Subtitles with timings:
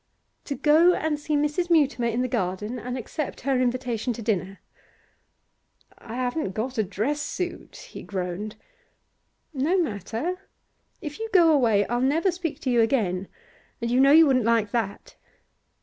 [0.45, 1.69] 'To go and see Mrs.
[1.69, 4.59] Mutimer in the garden, and accept her invitation to dinner.'
[5.99, 8.55] 'I haven't got a dress suit,' he groaned.
[9.53, 10.47] 'No matter.
[11.03, 13.27] If you go away I'll never speak to you again,
[13.79, 15.17] and you know you wouldn't like that.